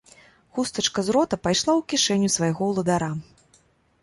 [0.57, 3.11] Хустачка з рота пайшла ў кішэню свайго ўладара.